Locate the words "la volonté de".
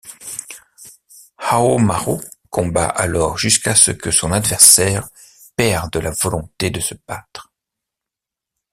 5.97-6.79